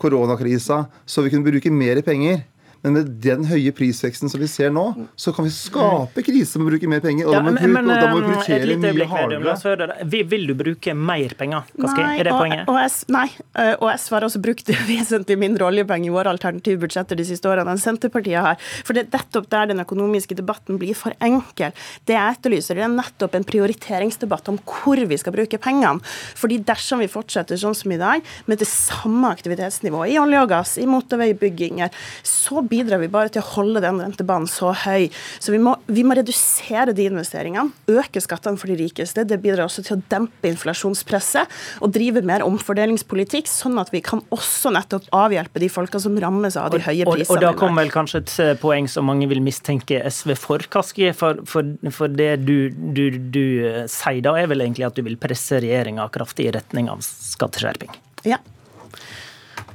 koronakrisa, 0.00 0.86
så 1.04 1.20
vi 1.20 1.28
kunne 1.28 1.44
bruke 1.44 1.68
mer 1.68 2.00
penger. 2.00 2.46
Men 2.84 2.94
med 2.94 3.08
den 3.24 3.44
høye 3.48 3.72
prisveksten 3.74 4.30
som 4.30 4.38
vi 4.38 4.46
ser 4.50 4.70
nå, 4.74 4.84
så 5.18 5.32
kan 5.34 5.46
vi 5.46 5.50
skape 5.50 6.22
krise 6.22 6.60
med 6.60 6.68
å 6.68 6.70
bruke 6.70 6.90
mer 6.90 7.02
penger. 7.02 7.26
Og 7.26 7.34
ja, 7.34 7.40
da, 7.40 7.50
må 7.50 7.54
vi, 7.58 7.70
men, 7.74 7.88
da 7.90 8.10
må 8.12 8.20
vi 8.22 8.36
prioritere 8.36 8.76
mye 8.78 9.08
hardere. 9.10 9.96
Vil 10.06 10.46
du 10.46 10.54
bruke 10.58 10.94
mer 10.94 11.34
penger? 11.38 11.66
Kaske? 11.74 12.04
Nei, 12.04 12.12
er 12.20 12.28
det 12.28 12.34
poenget? 12.36 12.70
Og, 12.70 12.78
og 12.78 13.14
nei. 13.14 13.26
Eh, 13.58 13.72
og 13.80 13.90
SV 13.90 14.14
har 14.14 14.26
også 14.28 14.42
brukt 14.44 14.70
vesentlig 14.90 15.38
mindre 15.42 15.66
oljepenger 15.66 16.12
i 16.12 16.14
våre 16.14 16.30
alternative 16.34 16.84
budsjetter 16.84 17.18
de 17.18 17.26
siste 17.26 17.50
årene 17.50 17.74
enn 17.74 17.82
Senterpartiet 17.82 18.46
har. 18.46 18.62
For 18.86 18.94
det 18.94 19.08
er 19.08 19.10
nettopp 19.16 19.50
der 19.50 19.72
den 19.72 19.82
økonomiske 19.82 20.38
debatten 20.38 20.78
blir 20.78 20.94
for 20.98 21.16
enkel. 21.24 21.74
Det 22.06 22.14
jeg 22.14 22.38
etterlyser, 22.38 22.78
det 22.78 22.86
er 22.86 22.94
nettopp 22.94 23.34
en 23.34 23.48
prioriteringsdebatt 23.48 24.52
om 24.54 24.60
hvor 24.62 25.02
vi 25.10 25.18
skal 25.18 25.34
bruke 25.34 25.58
pengene. 25.62 25.98
Fordi 26.38 26.60
dersom 26.68 27.02
vi 27.02 27.10
fortsetter 27.10 27.58
sånn 27.58 27.74
som 27.74 27.90
i 27.94 27.98
dag, 27.98 28.22
med 28.46 28.62
det 28.62 28.70
samme 28.70 29.34
aktivitetsnivået 29.34 30.14
i 30.14 30.18
olje 30.22 30.46
og 30.46 30.50
gass, 30.54 30.78
i 30.78 30.86
motorveibygginger, 30.86 31.90
så 32.22 32.62
bidrar 32.70 33.02
vi 33.02 33.10
bare 33.12 33.32
til 33.32 33.42
å 33.42 33.48
holde 33.54 33.82
den 33.84 34.00
rentebanen 34.02 34.48
så 34.50 34.72
høy. 34.84 35.08
Så 35.40 35.54
vi 35.54 35.60
må, 35.62 35.74
vi 35.86 36.04
må 36.06 36.16
redusere 36.18 36.94
de 36.96 37.08
investeringene, 37.10 37.72
øke 37.90 38.22
skattene 38.22 38.60
for 38.60 38.70
de 38.70 38.78
rikeste. 38.80 39.24
Det 39.28 39.40
bidrar 39.42 39.66
også 39.66 39.84
til 39.86 39.98
å 39.98 40.02
dempe 40.12 40.50
inflasjonspresset 40.50 41.58
og 41.84 41.92
drive 41.94 42.22
mer 42.26 42.44
omfordelingspolitikk, 42.46 43.50
sånn 43.50 43.78
at 43.80 43.92
vi 43.94 44.02
kan 44.04 44.22
også 44.34 44.72
nettopp 44.74 45.08
avhjelpe 45.16 45.62
de 45.62 45.70
folka 45.72 46.00
som 46.02 46.16
rammes 46.20 46.58
av 46.60 46.70
de 46.74 46.82
høye 46.82 47.06
prisene. 47.08 47.28
Og, 47.28 47.36
og, 47.36 47.42
da 47.44 47.54
kommer 47.58 47.84
vel 47.84 47.94
kanskje 47.94 48.22
et 48.22 48.34
eh, 48.44 48.54
poeng 48.60 48.88
som 48.90 49.08
mange 49.08 49.28
vil 49.30 49.42
mistenke 49.44 50.00
SV 50.04 50.34
for, 50.38 50.68
Kaski. 50.72 51.10
For, 51.16 51.42
for, 51.48 51.74
for 51.94 52.12
det 52.12 52.30
du, 52.44 52.70
du, 52.70 53.04
du 53.32 53.44
eh, 53.68 53.82
sier 53.90 54.22
da, 54.24 54.34
er 54.38 54.50
vel 54.50 54.64
egentlig 54.64 54.88
at 54.88 54.98
du 54.98 55.04
vil 55.06 55.18
presse 55.20 55.60
regjeringa 55.62 56.08
kraftig 56.14 56.48
i 56.48 56.54
retning 56.54 56.90
av 56.92 57.02
skatteskjerping? 57.06 57.92
Ja. 58.28 58.40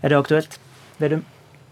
Er 0.03 0.11
det 0.11 0.19
aktuelt? 0.19 0.59
Vedum? 0.99 1.23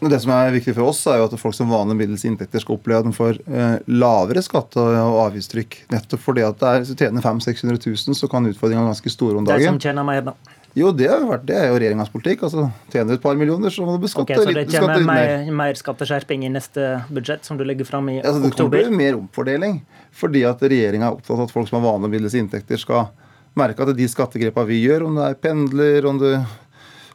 Det 0.01 0.17
som 0.23 0.31
er 0.33 0.53
viktig 0.55 0.73
for 0.73 0.89
oss, 0.89 1.03
er 1.05 1.19
jo 1.21 1.27
at 1.27 1.35
folk 1.37 1.53
som 1.53 1.69
vanlige 1.69 1.99
middels 1.99 2.23
inntekter 2.25 2.63
skal 2.63 2.79
oppleve 2.79 3.03
at 3.03 3.09
de 3.09 3.13
får 3.13 3.37
eh, 3.45 3.75
lavere 3.93 4.41
skatte- 4.41 4.81
og 4.81 5.19
avgiftstrykk. 5.27 5.83
Nettopp 5.93 6.23
fordi 6.23 6.45
at 6.47 6.57
det 6.57 6.71
er, 6.71 6.81
hvis 6.81 6.89
du 6.89 7.03
tjener 7.03 7.21
500 7.21 7.45
600 7.45 7.83
000, 7.85 8.17
så 8.17 8.29
kan 8.31 8.49
utfordringene 8.49 8.87
være 8.87 8.95
ganske 8.95 9.13
store 9.13 9.37
om 9.37 9.45
dagen. 9.45 9.61
Det 9.61 9.69
som 9.69 9.79
tjener 9.83 10.07
mer, 10.07 10.23
da? 10.31 10.57
Jo, 10.73 10.89
det, 10.95 11.09
har 11.11 11.23
vært, 11.27 11.43
det 11.49 11.55
er 11.59 11.67
jo 11.67 11.77
regjeringas 11.77 12.11
politikk. 12.13 12.45
altså 12.47 12.69
Tjener 12.93 13.11
du 13.11 13.19
et 13.19 13.23
par 13.23 13.37
millioner, 13.37 13.73
så 13.73 13.85
må 13.85 13.97
du 13.97 14.05
beskatte 14.05 14.37
okay, 14.39 14.53
litt. 14.55 14.71
Så 14.71 14.79
det 14.79 14.83
kommer 14.85 15.05
mer, 15.05 15.51
mer 15.61 15.77
skatteskjerping 15.77 16.45
i 16.47 16.51
neste 16.53 16.93
budsjett, 17.11 17.43
som 17.45 17.59
du 17.59 17.65
legger 17.67 17.87
fram 17.87 18.07
i 18.09 18.21
altså, 18.21 18.39
det 18.39 18.53
oktober? 18.53 18.79
Det 18.79 18.87
kommer 18.87 19.03
mer 19.03 19.19
omfordeling. 19.19 19.81
Fordi 20.15 20.45
at 20.47 20.63
regjeringa 20.63 21.09
er 21.09 21.17
opptatt 21.19 21.35
av 21.35 21.45
at 21.45 21.53
folk 21.53 21.67
som 21.69 21.81
har 21.81 21.89
vanlige 21.89 22.15
middels 22.15 22.37
inntekter, 22.39 22.79
skal 22.79 23.11
merke 23.59 23.83
at 23.83 23.93
de 23.97 24.07
skattegrepene 24.07 24.69
vi 24.69 24.79
gjør, 24.85 25.09
om 25.09 25.19
det 25.19 25.27
er 25.27 25.39
pendler, 25.43 26.07
om 26.07 26.21
du 26.21 26.29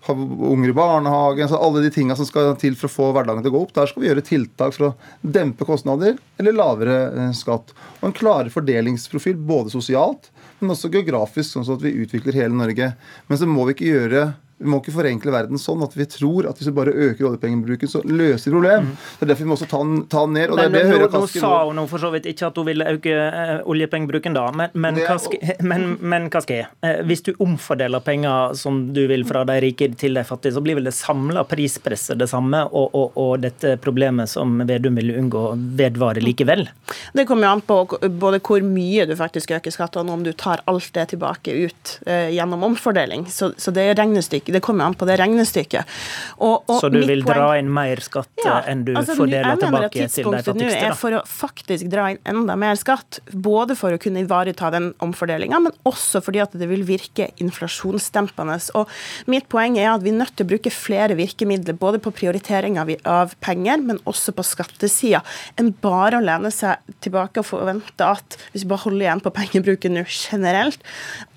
ha 0.06 0.14
unger 0.16 0.70
i 0.70 0.76
barnehagen 0.76 1.46
altså 1.46 1.58
Alle 1.62 1.82
de 1.84 1.90
tingene 1.94 2.16
som 2.18 2.28
skal 2.28 2.54
til 2.60 2.76
for 2.78 2.88
å 2.88 2.94
få 2.94 3.10
hverdagen 3.16 3.44
til 3.44 3.52
å 3.52 3.56
gå 3.56 3.62
opp. 3.66 3.74
Der 3.76 3.90
skal 3.90 4.02
vi 4.02 4.08
gjøre 4.10 4.24
tiltak 4.26 4.76
for 4.76 4.88
å 4.88 4.94
dempe 5.20 5.66
kostnader 5.68 6.16
eller 6.40 6.56
lavere 6.56 6.96
eh, 7.10 7.34
skatt. 7.36 7.74
Og 8.00 8.08
en 8.08 8.16
klarere 8.16 8.54
fordelingsprofil 8.54 9.38
både 9.48 9.74
sosialt, 9.74 10.30
men 10.60 10.72
også 10.72 10.92
geografisk, 10.92 11.52
sånn 11.52 11.68
at 11.76 11.84
vi 11.84 11.96
utvikler 12.04 12.38
hele 12.38 12.56
Norge. 12.56 12.92
Men 13.28 13.40
så 13.40 13.48
må 13.50 13.66
vi 13.66 13.76
ikke 13.76 13.90
gjøre 13.92 14.26
vi 14.58 14.70
må 14.72 14.80
ikke 14.80 14.94
forenkle 14.94 15.32
verden 15.34 15.60
sånn 15.60 15.82
at 15.84 15.92
vi 15.96 16.06
tror 16.08 16.46
at 16.48 16.56
hvis 16.56 16.70
vi 16.70 16.76
bare 16.76 16.92
øker 16.94 17.28
oljepengebruken, 17.28 17.90
så 17.90 18.00
løser 18.04 18.50
vi 18.50 18.56
problem. 18.56 18.86
Mm. 18.86 18.92
Det 19.18 19.26
er 19.26 19.30
derfor 19.30 19.44
vi 19.44 19.50
må 19.50 19.56
også 19.56 19.68
ta 19.68 19.80
den, 19.82 19.98
ta 20.12 20.22
den 20.24 20.36
ned. 20.36 20.50
og 20.50 20.60
det 20.60 20.66
men, 20.72 20.76
det 20.90 21.00
nå, 21.02 21.08
nå 21.12 21.26
sa 21.28 21.52
hun 21.68 21.80
for 21.90 22.02
så 22.02 22.10
vidt 22.14 22.28
ikke 22.30 22.48
at 22.48 22.60
hun 22.60 22.68
ville 22.70 22.86
øke 22.96 23.12
uh, 23.12 23.52
oljepengebruken 23.68 24.36
da, 24.36 24.46
men, 24.56 24.72
men, 24.72 25.00
hva 25.04 25.18
skal, 25.20 25.52
men, 25.60 25.84
men 26.00 26.28
hva 26.32 26.42
skal 26.44 26.62
jeg? 26.62 26.70
Uh, 26.84 27.02
hvis 27.08 27.24
du 27.26 27.32
omfordeler 27.42 28.04
penger 28.06 28.56
som 28.58 28.80
du 28.96 29.02
vil 29.10 29.26
fra 29.28 29.44
de 29.48 29.58
rike 29.66 29.90
til 30.00 30.16
de 30.16 30.24
fattige, 30.26 30.56
så 30.56 30.64
blir 30.64 30.78
vel 30.80 30.88
det 30.88 30.94
samla 30.96 31.44
prispresset 31.48 32.16
det 32.20 32.30
samme, 32.32 32.64
og, 32.72 32.96
og, 32.96 33.12
og, 33.20 33.34
dette 33.44 33.76
problemet 33.82 34.30
som 34.32 34.56
Vedum 34.66 34.96
vil 34.96 35.12
unngå, 35.18 35.42
vedvarer 35.76 36.24
likevel? 36.24 36.64
Det 37.12 37.26
kommer 37.28 37.50
jo 37.50 37.52
an 37.58 37.64
på 37.66 37.78
både 38.16 38.40
hvor 38.40 38.64
mye 38.64 39.04
du 39.08 39.12
faktisk 39.18 39.52
øker 39.58 39.74
skattene, 39.74 40.08
og 40.08 40.22
om 40.22 40.24
du 40.24 40.32
tar 40.32 40.64
alt 40.70 40.88
det 40.96 41.10
tilbake 41.12 41.52
ut 41.66 41.96
uh, 42.08 42.32
gjennom 42.32 42.64
omfordeling. 42.72 43.28
Så, 43.30 43.52
så 43.60 43.74
det 43.74 43.90
regnestykket 44.00 44.45
det 44.54 44.62
kommer 44.64 44.86
an 44.86 44.96
på 44.98 45.08
det 45.08 45.18
regnestykket. 45.20 45.96
Og, 46.38 46.64
og 46.66 46.80
så 46.80 46.90
du 46.92 47.00
vil 47.00 47.24
poeng, 47.26 47.38
dra 47.38 47.48
inn 47.60 47.70
mer 47.72 48.02
skatt 48.04 48.44
ja, 48.44 48.58
enn 48.70 48.84
du 48.86 48.92
altså, 48.94 49.16
fordeler 49.18 49.58
tilbake 49.60 49.90
til 49.92 50.06
de 50.06 50.08
fattigste? 50.08 50.22
Jeg 50.22 50.26
mener 50.26 50.36
at 50.36 50.46
tidspunktet 50.46 50.60
nå 50.60 50.70
er 50.90 50.98
for 51.00 51.18
å 51.18 51.22
faktisk 51.30 51.90
dra 51.92 52.08
inn 52.12 52.20
enda 52.26 52.56
mer 52.60 52.78
skatt. 52.80 53.20
Både 53.32 53.76
for 53.78 53.94
å 53.94 54.00
kunne 54.02 54.22
ivareta 54.24 54.70
den 54.74 54.90
omfordelinga, 55.04 55.60
men 55.68 55.76
også 55.88 56.22
fordi 56.24 56.42
at 56.44 56.56
det 56.58 56.68
vil 56.70 56.84
virke 56.88 57.30
inflasjonsdempende. 57.42 58.58
Og 58.78 58.90
mitt 59.30 59.48
poeng 59.52 59.78
er 59.80 59.92
at 59.94 60.04
vi 60.04 60.12
er 60.12 60.20
nødt 60.20 60.36
til 60.36 60.46
å 60.46 60.52
bruke 60.54 60.72
flere 60.74 61.16
virkemidler, 61.18 61.76
både 61.78 62.00
på 62.02 62.12
prioritering 62.16 62.78
av, 62.80 62.92
av 63.08 63.34
penger, 63.44 63.82
men 63.84 64.00
også 64.08 64.34
på 64.36 64.44
skattesida, 64.46 65.22
enn 65.60 65.72
bare 65.82 66.20
å 66.20 66.24
lene 66.24 66.52
seg 66.54 66.82
tilbake 67.04 67.42
og 67.42 67.48
forvente 67.48 68.06
at 68.06 68.38
hvis 68.52 68.64
vi 68.64 68.70
bare 68.70 68.84
holder 68.86 69.06
igjen 69.06 69.24
på 69.24 69.34
pengebruken 69.36 69.96
nå 69.96 70.04
generelt, 70.10 70.82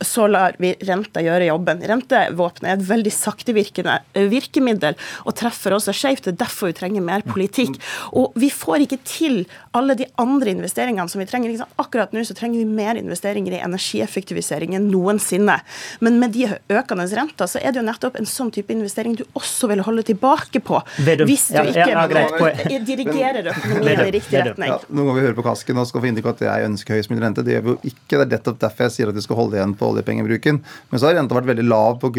så 0.05 0.27
lar 0.29 0.57
vi 0.61 0.73
renta 0.87 1.23
gjøre 1.23 1.49
jobben. 1.49 1.83
Rentevåpenet 1.89 2.69
er 2.71 2.77
et 2.77 2.87
veldig 2.89 2.98
saktevirkende 3.07 3.99
eh, 4.13 4.27
virkemiddel 4.31 4.97
og 5.23 5.35
treffer 5.39 5.75
også 5.77 5.95
skjevt. 5.95 6.27
Det 6.27 6.33
er 6.35 6.41
derfor 6.43 6.69
vi 6.69 6.77
trenger 6.77 7.05
mer 7.05 7.23
politikk. 7.23 7.79
Og 8.11 8.35
vi 8.39 8.51
får 8.51 8.85
ikke 8.85 8.99
til 9.07 9.39
alle 9.77 9.95
de 9.99 10.07
andre 10.19 10.51
investeringene 10.51 11.07
som 11.11 11.21
vi 11.23 11.27
trenger. 11.29 11.63
Akkurat 11.79 12.11
nå 12.15 12.25
så 12.27 12.35
trenger 12.37 12.59
vi 12.59 12.67
mer 12.67 12.99
investeringer 12.99 13.55
i 13.55 13.61
energieffektivisering 13.63 14.75
enn 14.77 14.89
noensinne. 14.91 15.59
Men 16.03 16.19
med 16.21 16.35
de 16.35 16.49
økende 16.51 17.07
renter 17.15 17.49
så 17.49 17.61
er 17.61 17.73
det 17.73 17.81
jo 17.81 17.87
nettopp 17.87 18.19
en 18.19 18.29
sånn 18.29 18.51
type 18.53 18.73
investering 18.73 19.15
du 19.19 19.25
også 19.37 19.69
vil 19.71 19.83
holde 19.85 20.03
tilbake 20.09 20.61
på. 20.65 20.81
Hvis 20.99 21.49
du 21.53 21.61
ikke 21.61 21.87
ja, 21.87 22.05
ja, 22.05 22.83
dirigerer 22.89 23.51
økonomien 23.53 24.05
i 24.07 24.13
riktig 24.17 24.43
retning. 24.43 24.73
Ja, 24.73 24.79
nå 24.89 25.05
må 25.07 25.15
vi 25.17 25.23
høre 25.25 25.37
på 25.37 25.45
kasken 25.45 25.79
og 25.79 25.87
skal 25.89 26.03
få 26.03 26.11
inntrykk 26.11 26.31
av 26.31 26.37
at 26.37 26.45
jeg 26.47 26.69
ønsker 26.69 26.97
høyest 26.97 27.13
mulig 27.13 27.23
rente. 27.23 27.45
Det 27.45 27.55
gjør 27.55 27.65
vi 27.65 27.73
jo 27.73 27.79
ikke. 27.93 28.17
Det 28.17 28.21
er 28.25 28.31
nettopp 28.35 28.61
derfor 28.63 28.87
jeg 28.87 28.95
sier 28.95 29.11
at 29.11 29.17
vi 29.17 29.25
skal 29.25 29.39
holde 29.39 29.59
igjen 29.59 29.75
på 29.79 29.89
oljepengebruken. 29.93 30.61
Men 30.89 31.01
så 31.01 31.09
har 31.09 31.19
renta 31.19 31.37
vært 31.37 31.51
veldig 31.53 31.67
lav 31.69 31.99
pga. 32.01 32.09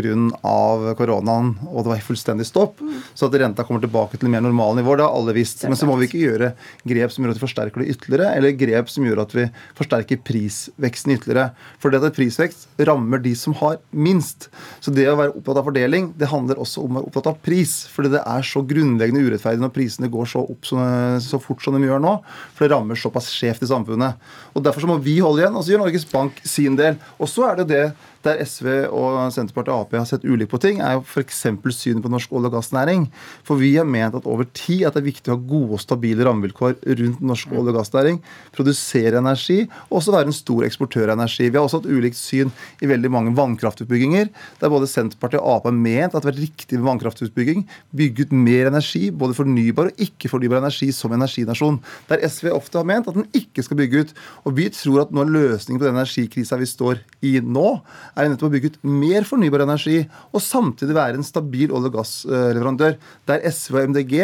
Koronaen, 0.99 1.53
og 1.69 1.85
det 1.85 1.93
var 1.93 2.05
fullstendig 2.05 2.47
stopp. 2.49 2.81
Så 3.15 3.29
at 3.29 3.37
renta 3.41 3.65
kommer 3.67 3.83
tilbake 3.83 4.19
til 4.21 4.31
mer 4.33 4.45
normale 4.45 4.81
nivåer, 4.81 5.01
det 5.01 5.07
har 5.07 5.17
alle 5.17 5.35
visst. 5.37 5.65
Men 5.69 5.79
så 5.79 5.89
må 5.89 5.97
vi 6.01 6.09
ikke 6.09 6.23
gjøre 6.23 6.53
grep 6.89 7.15
som 7.15 7.25
gjør 7.25 7.35
at 7.35 7.41
vi 7.41 7.45
forsterker 7.45 7.85
det 7.85 7.95
ytterligere, 7.95 8.33
eller 8.39 8.57
grep 8.59 8.93
som 8.93 9.07
gjør 9.07 9.23
at 9.25 9.35
vi 9.37 9.47
forsterker 9.79 10.21
prisveksten 10.27 11.15
ytterligere. 11.17 11.51
For 11.83 11.93
det 11.93 12.03
at 12.07 12.17
prisvekst 12.17 12.69
rammer 12.89 13.23
de 13.23 13.35
som 13.39 13.57
har 13.61 13.79
minst. 13.91 14.49
Så 14.85 14.93
det 14.95 15.09
å 15.11 15.17
være 15.19 15.35
opptatt 15.37 15.61
av 15.61 15.69
fordeling, 15.69 16.11
det 16.19 16.31
handler 16.31 16.61
også 16.61 16.85
om 16.85 16.95
å 16.95 17.01
være 17.01 17.11
opptatt 17.11 17.31
av 17.33 17.41
pris. 17.45 17.77
Fordi 17.93 18.13
det 18.15 18.23
er 18.25 18.47
så 18.47 18.65
grunnleggende 18.67 19.25
urettferdig 19.27 19.65
når 19.65 19.75
prisene 19.75 20.13
går 20.13 20.31
så 20.33 20.45
opp 20.45 20.69
så, 20.69 20.81
så 21.25 21.41
fort 21.43 21.65
som 21.65 21.77
de 21.77 21.85
gjør 21.87 22.03
nå. 22.03 22.17
For 22.57 22.67
det 22.67 22.75
rammer 22.75 22.99
såpass 22.99 23.31
skjevt 23.35 23.65
i 23.67 23.71
samfunnet. 23.71 24.31
Og 24.55 24.65
Derfor 24.65 24.85
så 24.85 24.91
må 24.91 25.01
vi 25.03 25.19
holde 25.23 25.45
igjen, 25.45 25.57
og 25.57 25.65
så 25.65 25.75
gjør 25.75 25.85
Norges 25.85 26.09
Bank 26.11 26.41
sin 26.47 26.77
del. 26.79 26.99
Og 27.19 27.31
så 27.31 27.49
er 27.51 27.61
det 27.61 27.71
det 27.71 27.85
der 28.27 28.41
SV 28.45 28.69
og 28.93 29.33
Senterpartiet 29.33 29.73
og 29.73 29.87
Ap 29.87 29.95
har 29.97 30.07
sett 30.09 30.27
ulikt 30.29 30.53
på 30.53 30.61
ting, 30.61 30.81
er 30.85 30.99
jo 30.99 31.05
f.eks. 31.05 31.41
synet 31.73 32.03
på 32.05 32.11
norsk 32.13 32.33
olje- 32.37 32.51
og 32.51 32.57
gassnæring. 32.59 33.07
For 33.47 33.61
vi 33.61 33.73
har 33.79 33.89
ment 33.89 34.19
at 34.19 34.29
over 34.29 34.49
tid 34.53 34.85
at 34.85 34.97
det 34.97 35.03
er 35.03 35.09
viktig 35.09 35.33
å 35.33 35.37
ha 35.37 35.41
gode 35.41 35.79
og 35.79 35.83
stabile 35.83 36.27
rammevilkår 36.29 36.77
rundt 37.01 37.23
norsk 37.25 37.55
olje- 37.55 37.73
og 37.73 37.79
gassnæring. 37.79 38.21
Produsere 38.57 39.23
energi, 39.23 39.63
og 39.89 40.01
også 40.01 40.15
være 40.15 40.31
en 40.31 40.37
stor 40.37 40.67
eksportør 40.69 41.09
av 41.09 41.17
energi. 41.19 41.49
Vi 41.49 41.57
har 41.57 41.65
også 41.65 41.81
hatt 41.81 41.89
ulikt 41.89 42.21
syn 42.21 42.53
i 42.85 42.91
veldig 42.91 43.13
mange 43.13 43.35
vannkraftutbygginger, 43.39 44.29
der 44.61 44.73
både 44.73 44.91
Senterpartiet 44.91 45.41
og 45.41 45.57
Ap 45.57 45.71
har 45.71 45.77
ment 45.77 46.13
at 46.15 46.21
det 46.21 46.29
har 46.29 46.33
vært 46.33 46.45
riktig 46.45 46.81
med 46.81 46.89
vannkraftutbygging. 46.91 47.65
Bygge 47.97 48.29
ut 48.29 48.37
mer 48.37 48.71
energi, 48.73 49.07
både 49.11 49.39
fornybar 49.39 49.91
og 49.91 50.05
ikke-fornybar 50.07 50.61
energi 50.61 50.91
som 50.97 51.15
energinasjon. 51.17 51.81
Der 52.11 52.25
SV 52.29 52.53
ofte 52.53 52.81
har 52.81 52.89
ment 52.89 53.09
at 53.09 53.17
den 53.17 53.29
ikke 53.37 53.65
skal 53.65 53.81
bygge 53.81 54.05
ut. 54.05 54.15
Og 54.45 54.57
vi 54.59 54.69
tror 54.75 55.05
at 55.07 55.15
nå 55.15 55.25
løsningen 55.25 55.81
på 55.81 55.89
den 55.89 55.97
energikrisa 55.97 56.59
vi 56.61 56.69
står 56.69 57.01
i 57.27 57.39
nå, 57.41 57.69
er 58.17 58.31
nettopp 58.31 58.51
å 58.51 58.55
bygge 58.55 58.73
ut 58.73 58.79
mer 58.85 59.27
fornybar 59.29 59.65
energi 59.65 59.99
og 60.31 60.43
samtidig 60.45 60.97
være 60.97 61.21
en 61.21 61.27
stabil 61.27 61.71
olje- 61.71 61.91
og 61.91 61.97
gassleverandør. 61.99 62.97
Der 63.31 63.45
SV 63.51 63.79
og 63.81 63.89
MDG 63.93 64.15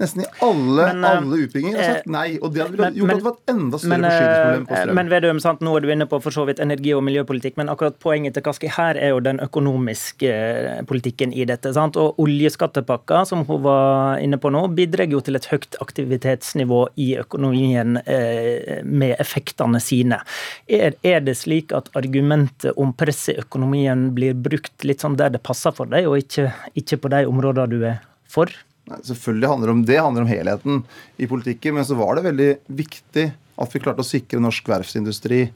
nesten 0.00 0.24
i 0.24 0.28
alle, 0.44 0.86
men, 0.92 1.04
eh, 1.04 1.16
alle 1.16 1.40
utbygginger 1.46 1.80
har 1.80 1.94
sagt 1.96 2.10
nei. 2.10 2.38
Og 2.40 2.52
det 2.54 2.64
hadde 2.64 2.92
gjort 2.96 3.10
at 3.10 3.20
det 3.20 3.26
var 3.26 3.36
et 3.36 3.54
enda 3.54 3.80
større 3.80 3.92
men, 3.94 4.06
forsyningsproblem 4.10 4.66
på 4.66 4.80
strøm. 4.80 4.94
Men 5.00 5.12
Vedum, 5.12 5.40
sant, 5.40 5.60
nå 5.60 5.76
er 5.76 5.80
du 5.80 5.92
inne 5.94 6.08
på 6.10 6.20
for 6.22 6.34
så 6.34 6.46
vidt 6.48 6.62
energi- 6.62 6.94
og 6.96 7.04
miljøpolitikk, 7.06 7.56
men 7.56 7.72
akkurat 7.72 7.98
poenget 8.02 8.34
til 8.34 8.42
Kaski 8.46 8.70
her 8.76 8.96
er 8.96 9.14
jo 9.14 9.20
den 9.20 9.40
økonomiske 9.40 10.32
eh, 10.32 10.82
politikken 10.88 11.32
i 11.32 11.44
dette. 11.44 11.72
sant? 11.74 11.96
Og 11.96 12.18
oljeskattepakka, 12.22 13.24
som 13.26 13.44
hun 13.44 13.62
var 13.62 14.18
inne 14.22 14.38
på 14.38 14.50
nå, 14.52 14.66
bidrar 14.74 15.10
jo 15.10 15.20
til 15.20 15.36
et 15.36 15.48
høyt 15.50 15.78
aktivitetsnivå 15.80 16.82
i 16.96 17.16
økonomien 17.20 18.00
eh, 18.04 18.82
med 18.84 19.16
effektene 19.22 19.80
sine. 19.82 20.20
Er, 20.68 20.96
er 21.02 21.20
det 21.20 21.36
slik 21.38 21.72
at 21.76 21.90
argumentet 21.98 22.76
om 22.76 22.92
press 22.96 23.28
i 23.32 23.35
økonomien 23.42 24.08
blir 24.16 24.36
brukt 24.38 24.86
litt 24.86 25.04
sånn 25.04 25.18
der 25.18 25.34
det 25.34 25.42
passer 25.46 25.74
for 25.76 25.90
deg, 25.90 26.08
og 26.08 26.20
ikke, 26.22 26.50
ikke 26.78 27.00
på 27.02 27.12
de 27.12 27.24
områdene 27.28 27.70
du 27.72 27.86
er 27.88 28.00
for? 28.30 28.52
Nei, 28.86 29.00
selvfølgelig 29.02 29.50
handler 29.50 29.66
det 29.66 29.74
om 29.74 29.86
det, 29.86 29.98
handler 29.98 30.26
om 30.26 30.30
helheten 30.30 30.84
i 31.18 31.26
politikken. 31.26 31.74
Men 31.74 31.86
så 31.88 31.98
var 31.98 32.16
det 32.16 32.28
veldig 32.28 32.50
viktig 32.78 33.26
at 33.56 33.72
vi 33.72 33.80
klarte 33.82 34.04
å 34.04 34.06
sikre 34.06 34.42
norsk 34.42 34.68
verftsindustri 34.68 35.46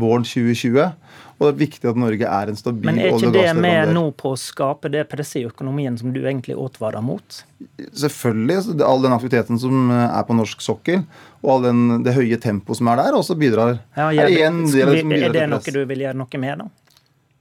våren 0.00 0.24
2020. 0.26 0.80
Og 1.40 1.46
det 1.46 1.50
er 1.50 1.60
viktig 1.60 1.88
at 1.88 1.98
Norge 2.00 2.26
er 2.28 2.50
en 2.52 2.58
stabil 2.58 2.88
Men 2.90 2.98
er 3.00 3.14
ikke 3.14 3.30
det 3.32 3.46
med 3.56 3.92
nå 3.94 4.02
på 4.18 4.34
å 4.34 4.38
skape 4.38 4.90
det 4.92 5.06
presset 5.08 5.40
i 5.40 5.46
økonomien 5.48 5.94
som 5.96 6.12
du 6.12 6.20
egentlig 6.20 6.56
advarer 6.60 7.04
mot? 7.04 7.38
Selvfølgelig. 7.96 8.76
All 8.84 9.00
den 9.04 9.16
aktiviteten 9.16 9.60
som 9.60 9.88
er 9.94 10.26
på 10.28 10.36
norsk 10.36 10.64
sokkel, 10.64 11.06
og 11.40 11.54
all 11.54 11.64
den, 11.70 12.02
det 12.04 12.16
høye 12.16 12.36
tempoet 12.42 12.80
som 12.80 12.90
er 12.92 13.00
der, 13.00 13.16
også 13.16 13.38
bidrar. 13.40 13.78
Ja, 13.96 14.10
er, 14.10 14.28
er, 14.28 14.50
er 14.50 15.32
det 15.36 15.48
noe 15.48 15.62
du 15.64 15.80
vil 15.88 16.04
gjøre 16.04 16.20
noe 16.20 16.42
med, 16.42 16.64
da? 16.64 16.79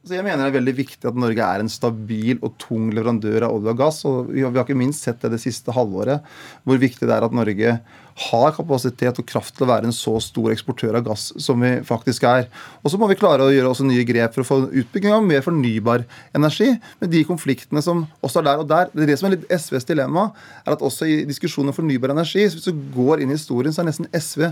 Jeg 0.10 0.25
mener 0.25 0.42
det 0.42 0.50
er 0.50 0.58
veldig 0.58 0.75
viktig 0.78 1.10
at 1.10 1.18
Norge 1.20 1.46
er 1.46 1.63
en 1.63 1.72
stabil 1.72 2.39
og 2.42 2.56
tung 2.62 2.89
leverandør 2.96 3.46
av 3.48 3.56
olje 3.58 3.74
og 3.74 3.82
gass. 3.82 4.01
og 4.10 4.32
Vi 4.34 4.44
har 4.46 4.56
ikke 4.63 4.78
minst 4.78 5.06
sett 5.06 5.22
det 5.22 5.34
det 5.36 5.42
siste 5.44 5.75
halvåret, 5.75 6.25
hvor 6.66 6.82
viktig 6.82 7.06
det 7.06 7.16
er 7.16 7.28
at 7.28 7.36
Norge 7.36 7.75
har 8.20 8.52
kapasitet 8.56 9.20
og 9.22 9.28
kraft 9.28 9.56
til 9.56 9.66
å 9.66 9.70
være 9.70 9.88
en 9.88 9.96
så 9.96 10.16
stor 10.24 10.52
eksportør 10.52 10.98
av 11.00 11.06
gass 11.08 11.30
som 11.40 11.62
vi 11.64 11.72
faktisk 11.88 12.26
er. 12.28 12.48
Og 12.84 12.92
så 12.92 13.00
må 13.00 13.08
vi 13.10 13.18
klare 13.20 13.46
å 13.46 13.54
gjøre 13.54 13.72
også 13.72 13.88
nye 13.88 14.04
grep 14.08 14.36
for 14.36 14.44
å 14.44 14.48
få 14.48 14.58
utbygging 14.82 15.14
av 15.16 15.24
mer 15.26 15.44
fornybar 15.46 16.04
energi. 16.36 16.74
Med 17.00 17.14
de 17.14 17.24
konfliktene 17.28 17.84
som 17.86 18.04
også 18.26 18.42
er 18.42 18.50
der 18.50 18.64
og 18.64 18.68
der. 18.70 18.92
Det, 18.92 19.06
er 19.06 19.12
det 19.14 19.18
som 19.22 19.30
er 19.30 19.38
litt 19.38 19.48
SVs 19.56 19.88
dilemma, 19.88 20.30
er 20.66 20.76
at 20.76 20.84
også 20.86 21.08
i 21.08 21.18
diskusjonen 21.30 21.72
om 21.72 21.78
fornybar 21.78 22.14
energi, 22.14 22.44
hvis 22.50 22.68
du 22.68 22.84
går 22.96 23.24
inn 23.24 23.32
i 23.32 23.38
historien, 23.38 23.74
så 23.74 23.84
har 23.84 23.90
nesten 23.90 24.10
SV 24.12 24.50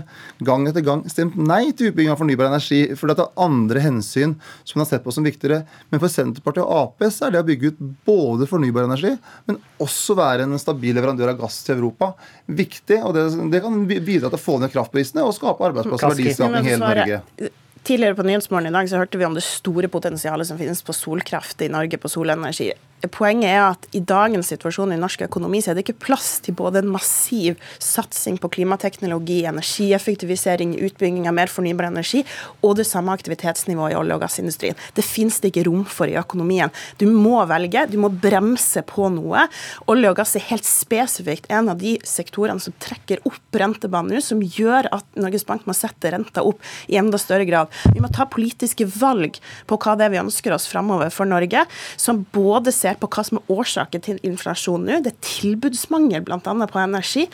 gang 0.48 0.66
etter 0.70 0.84
gang 0.86 1.04
stemt 1.10 1.36
nei 1.36 1.68
til 1.72 1.92
utbygging 1.92 2.14
av 2.14 2.22
fornybar 2.22 2.48
energi. 2.48 2.80
For 2.96 3.10
det 3.10 3.20
er 3.20 3.44
andre 3.44 3.84
hensyn 3.84 4.36
som 4.62 4.78
man 4.78 4.86
har 4.86 4.92
sett 4.94 5.04
på 5.04 5.14
som 5.14 5.26
viktigere. 5.26 5.64
Men 5.92 6.02
for 6.02 6.12
Senterpartiet 6.12 6.64
og 6.64 6.72
Ap 6.78 7.06
så 7.08 7.28
er 7.28 7.36
det 7.36 7.44
å 7.44 7.48
bygge 7.48 7.72
ut 7.72 7.84
både 8.08 8.48
fornybar 8.48 8.88
energi, 8.88 9.14
men 9.48 9.60
også 9.82 10.16
være 10.18 10.46
en 10.46 10.58
stabil 10.60 10.96
leverandør 10.96 11.32
av 11.32 11.42
gass 11.42 11.60
til 11.66 11.76
Europa 11.76 12.12
viktig. 12.48 12.98
og 13.04 13.14
det, 13.16 13.24
det 13.52 13.57
det 13.58 13.64
kan 13.66 13.78
bidra 13.88 14.30
til 14.30 14.38
å 14.38 14.42
få 14.42 14.58
ned 14.62 14.72
kraftprisene 14.74 15.24
og 15.26 15.34
skape 15.36 15.66
arbeidsplasser 15.70 16.10
og 16.10 16.14
verdiskaping 16.16 16.66
i 16.66 16.72
hele 16.72 16.82
Norge. 16.84 17.50
Tidligere 17.88 18.18
på 18.18 18.26
Nyhetsmorgen 18.26 18.68
i 18.70 18.74
dag 18.74 18.90
så 18.90 19.00
hørte 19.00 19.18
vi 19.20 19.26
om 19.26 19.36
det 19.36 19.44
store 19.46 19.88
potensialet 19.90 20.48
som 20.48 20.58
finnes 20.60 20.82
på 20.84 20.94
solkraft 20.96 21.62
i 21.64 21.70
Norge, 21.72 21.98
på 22.00 22.10
solenergi. 22.12 22.72
Poenget 23.06 23.52
er 23.52 23.62
at 23.62 23.84
i 23.94 24.00
dagens 24.02 24.48
situasjon 24.50 24.90
i 24.94 24.98
norsk 24.98 25.22
økonomi 25.28 25.60
så 25.62 25.70
er 25.70 25.78
det 25.78 25.84
ikke 25.84 26.00
plass 26.08 26.40
til 26.42 26.56
både 26.58 26.80
en 26.82 26.90
massiv 26.90 27.54
satsing 27.78 28.40
på 28.42 28.50
klimateknologi, 28.56 29.44
energieffektivisering, 29.46 30.72
utbygging 30.88 31.28
av 31.30 31.36
mer 31.36 31.52
fornybar 31.52 31.86
energi 31.92 32.24
og 32.66 32.74
det 32.80 32.88
samme 32.88 33.14
aktivitetsnivået 33.14 33.94
i 33.94 33.98
olje- 34.00 34.16
og 34.18 34.24
gassindustrien. 34.24 34.78
Det 34.96 35.06
finnes 35.06 35.38
det 35.38 35.52
ikke 35.52 35.68
rom 35.68 35.84
for 35.86 36.10
i 36.10 36.16
økonomien. 36.18 36.72
Du 36.98 37.06
må 37.06 37.38
velge, 37.46 37.84
du 37.86 37.98
må 38.02 38.10
bremse 38.10 38.82
på 38.88 39.12
noe. 39.14 39.46
Olje 39.86 40.10
og 40.10 40.18
gass 40.18 40.34
er 40.38 40.48
helt 40.50 40.66
spesifikt 40.66 41.46
en 41.54 41.70
av 41.70 41.78
de 41.78 41.94
sektorene 42.02 42.62
som 42.62 42.74
trekker 42.82 43.22
opp 43.28 43.58
rentebanen 43.62 44.16
nå, 44.16 44.24
som 44.24 44.42
gjør 44.42 44.90
at 44.94 45.06
Norges 45.18 45.46
Bank 45.46 45.68
må 45.68 45.76
sette 45.76 46.10
renta 46.14 46.42
opp 46.46 46.62
i 46.90 46.98
enda 46.98 47.20
større 47.20 47.46
grad. 47.46 47.70
Vi 47.94 48.02
må 48.02 48.10
ta 48.10 48.26
politiske 48.26 48.88
valg 48.98 49.38
på 49.68 49.78
hva 49.78 49.94
det 49.98 50.08
er 50.08 50.14
vi 50.16 50.22
ønsker 50.22 50.54
oss 50.56 50.66
framover 50.70 51.12
for 51.14 51.28
Norge, 51.28 51.62
som 52.00 52.24
både 52.34 52.72
ser 52.74 52.87
ser 52.88 52.98
på 53.00 53.08
hva 53.12 53.24
som 53.26 53.40
er 53.40 53.52
årsaken 53.52 54.04
til 54.04 54.20
inflasjon 54.26 54.84
nå. 54.86 55.00
Det 55.04 55.14
er 55.14 55.24
tilbudsmangel 55.24 56.24
bl.a. 56.26 56.40
på 56.40 56.82
energi, 56.82 57.26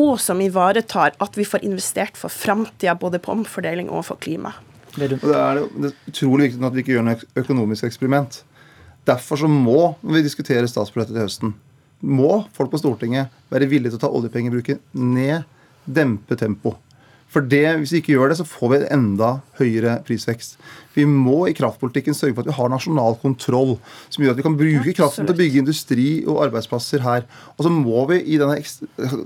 og 0.00 0.18
som 0.22 0.40
ivaretar 0.44 1.16
at 1.22 1.38
vi 1.38 1.46
får 1.48 1.66
investert 1.68 2.18
for 2.20 2.32
framtida, 2.32 2.96
både 2.98 3.20
på 3.22 3.34
omfordeling 3.34 3.90
og 3.92 4.06
for 4.08 4.20
klima. 4.22 4.54
Det 4.96 5.08
er, 5.08 5.62
det 5.72 5.88
er 5.88 6.10
utrolig 6.10 6.50
viktig 6.50 6.66
at 6.68 6.74
vi 6.74 6.82
ikke 6.84 6.96
gjør 6.96 7.06
noe 7.06 7.28
økonomisk 7.40 7.86
eksperiment. 7.88 8.42
Derfor 9.08 9.40
så 9.40 9.48
må, 9.50 9.94
når 10.02 10.18
vi 10.18 10.26
diskuterer 10.26 10.68
statsbudsjettet 10.70 11.16
til 11.16 11.24
høsten, 11.24 11.54
må 12.02 12.42
folk 12.54 12.70
på 12.72 12.80
Stortinget 12.82 13.32
være 13.50 13.68
villige 13.70 13.94
til 13.94 14.00
å 14.00 14.04
ta 14.04 14.10
oljepengebruken 14.12 14.82
ned, 14.98 15.46
dempe 15.86 16.36
tempo. 16.38 16.76
For 17.32 17.40
det, 17.40 17.64
Hvis 17.80 17.92
vi 17.94 18.00
ikke 18.02 18.12
gjør 18.12 18.32
det, 18.32 18.38
så 18.42 18.44
får 18.44 18.72
vi 18.72 18.78
enda 18.92 19.28
høyere 19.56 19.98
prisvekst. 20.04 20.58
Vi 20.92 21.06
må 21.08 21.46
i 21.48 21.54
kraftpolitikken 21.56 22.16
sørge 22.16 22.36
for 22.36 22.44
at 22.44 22.50
vi 22.50 22.56
har 22.58 22.68
nasjonal 22.68 23.16
kontroll, 23.22 23.78
som 24.12 24.24
gjør 24.24 24.34
at 24.34 24.40
vi 24.42 24.44
kan 24.44 24.58
bruke 24.58 24.92
kraften 24.98 25.24
til 25.24 25.32
å 25.32 25.38
bygge 25.38 25.62
industri 25.62 26.08
og 26.26 26.42
arbeidsplasser 26.48 27.00
her. 27.00 27.24
Og 27.56 27.64
så 27.64 27.72
må 27.72 28.04
vi 28.10 28.20
i 28.34 28.40
denne 28.40 28.60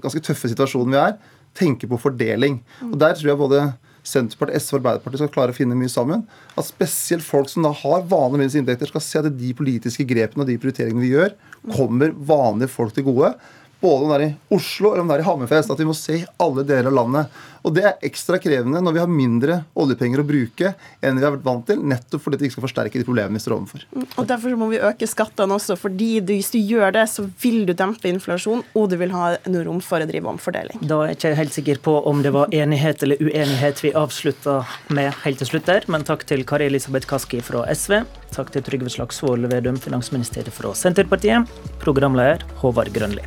ganske 0.05 0.23
tøffe 0.23 0.53
situasjonen 0.53 0.95
vi 0.95 1.03
er, 1.03 1.19
tenke 1.59 1.91
på 1.91 1.99
fordeling. 1.99 2.61
Og 2.93 2.95
Der 3.01 3.19
tror 3.19 3.33
jeg 3.33 3.43
både 3.43 3.67
Senterpartiet, 4.07 4.63
SV 4.63 4.77
og 4.77 4.81
Arbeiderpartiet 4.85 5.23
skal 5.25 5.33
klare 5.35 5.51
å 5.51 5.57
finne 5.57 5.75
mye 5.75 5.91
sammen. 5.91 6.23
At 6.55 6.69
spesielt 6.69 7.27
folk 7.27 7.51
som 7.51 7.67
da 7.67 7.73
har 7.75 8.07
vanlige 8.07 8.45
minste 8.45 8.61
inntekter, 8.63 8.93
skal 8.93 9.03
se 9.03 9.19
at 9.19 9.33
de 9.35 9.51
politiske 9.59 10.07
grepene 10.07 10.45
og 10.45 10.51
de 10.51 10.59
prioriteringene 10.63 11.03
vi 11.03 11.11
gjør, 11.17 11.35
kommer 11.75 12.15
vanlige 12.15 12.71
folk 12.71 12.95
til 12.95 13.09
gode 13.09 13.33
både 13.81 14.05
om 14.05 14.13
det 14.13 14.17
er 14.17 14.25
i 14.29 14.57
Oslo 14.57 14.93
eller 14.93 15.05
om 15.05 15.11
det 15.11 15.19
er 15.19 15.25
i 15.25 15.29
Hammerfest. 15.29 15.73
At 15.73 15.83
vi 15.83 15.89
må 15.89 15.97
se 15.97 16.21
i 16.21 16.27
alle 16.43 16.65
deler 16.67 16.91
av 16.91 16.99
landet. 17.01 17.37
Og 17.67 17.75
det 17.75 17.83
er 17.83 18.05
ekstra 18.07 18.39
krevende 18.39 18.79
når 18.83 18.95
vi 18.95 19.01
har 19.03 19.11
mindre 19.11 19.57
oljepenger 19.75 20.23
å 20.23 20.27
bruke 20.27 20.71
enn 21.03 21.19
vi 21.19 21.25
har 21.27 21.35
vært 21.35 21.47
vant 21.47 21.65
til, 21.67 21.81
nettopp 21.83 22.23
fordi 22.23 22.39
det 22.39 22.47
ikke 22.47 22.57
skal 22.57 22.67
forsterke 22.69 23.01
de 23.01 23.07
problemene 23.09 23.41
vi 23.41 23.43
står 23.43 23.57
overfor. 23.57 23.87
Og 24.07 24.29
Derfor 24.31 24.55
må 24.59 24.69
vi 24.71 24.79
øke 24.79 25.09
skattene 25.11 25.57
også, 25.59 25.75
fordi 25.81 26.21
hvis 26.29 26.53
du 26.55 26.61
gjør 26.61 26.95
det, 26.95 27.07
så 27.11 27.25
vil 27.43 27.65
du 27.67 27.73
dempe 27.75 28.07
inflasjon, 28.11 28.63
og 28.79 28.87
du 28.93 28.97
vil 29.01 29.15
ha 29.15 29.33
noe 29.51 29.65
rom 29.67 29.81
for 29.83 30.03
å 30.03 30.07
drive 30.07 30.31
omfordeling. 30.31 30.79
Da 30.87 31.01
er 31.03 31.11
jeg 31.13 31.19
ikke 31.19 31.35
helt 31.41 31.57
sikker 31.59 31.83
på 31.89 31.97
om 32.07 32.23
det 32.23 32.35
var 32.37 32.55
enighet 32.55 33.03
eller 33.03 33.19
uenighet 33.23 33.83
vi 33.83 33.95
avslutta 33.99 34.61
med 34.95 35.11
helt 35.25 35.43
til 35.43 35.51
slutt 35.51 35.67
der, 35.67 35.89
men 35.91 36.07
takk 36.07 36.23
til 36.31 36.47
Kari 36.47 36.71
Elisabeth 36.71 37.11
Kaski 37.11 37.43
fra 37.43 37.67
SV. 37.75 37.99
Takk 38.37 38.55
til 38.55 38.63
Trygve 38.67 38.95
Slagsvold 38.95 39.51
Vedum, 39.51 39.81
finansminister 39.83 40.47
fra 40.55 40.71
Senterpartiet. 40.79 41.51
Programleder 41.83 42.47
Håvard 42.63 42.95
Grønli. 42.95 43.27